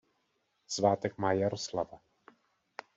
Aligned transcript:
Svátek 0.67 1.17
má 1.17 1.31
Jaroslava. 1.33 2.01